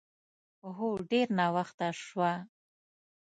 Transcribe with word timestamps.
هو، 0.75 0.87
ډېر 1.11 1.27
ناوخته 1.39 1.87
شوه. 2.03 2.31